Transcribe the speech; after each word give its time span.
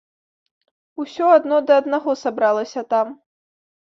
Усё 1.03 1.27
адно 1.33 1.59
да 1.67 1.73
аднаго 1.81 2.15
сабралася 2.21 2.81
там. 2.95 3.13